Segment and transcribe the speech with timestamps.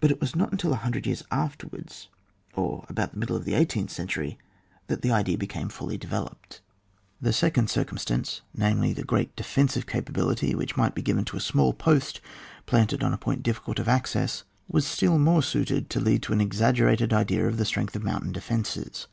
[0.00, 2.08] But it was not until a hundred years afterwards,
[2.54, 4.36] or about the middle of the eighteenth century,
[4.88, 6.54] that the idea became fully developed.
[6.54, 7.10] 120 ON WAR.
[7.12, 7.28] [book VI.
[7.28, 11.72] The second circumstance, namely, the great defensiye capability which might be given to a small
[11.72, 12.20] post
[12.66, 16.40] planted on a point difficult of access, was still more suited to lead to an
[16.40, 19.06] exaggerated idea of the strength of mountain defences.